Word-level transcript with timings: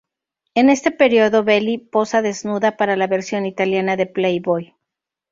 En 0.55 0.71
este 0.71 0.89
periodo 0.89 1.43
Belli 1.43 1.77
posa 1.77 2.23
desnuda 2.23 2.75
para 2.75 2.95
la 2.95 3.05
versión 3.05 3.45
italiana 3.45 3.95
de 3.97 4.07
"Playboy". 4.07 4.73